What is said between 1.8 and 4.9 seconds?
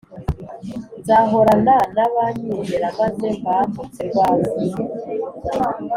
nabanyizera maze mbambutse rwa ruzi